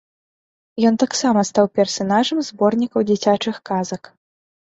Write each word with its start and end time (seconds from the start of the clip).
Ён 0.89 0.95
таксама 1.03 1.43
стаў 1.49 1.65
персанажам 1.81 2.41
зборнікаў 2.49 3.07
дзіцячых 3.11 3.55
казак. 3.73 4.03